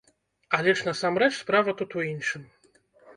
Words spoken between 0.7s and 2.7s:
ж насамрэч справа тут у іншым.